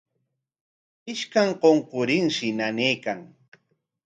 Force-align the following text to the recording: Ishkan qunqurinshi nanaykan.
Ishkan 1.13 1.49
qunqurinshi 1.61 2.47
nanaykan. 2.57 3.19